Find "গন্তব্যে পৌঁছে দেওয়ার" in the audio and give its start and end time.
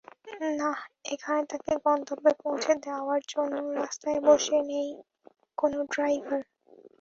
1.85-3.21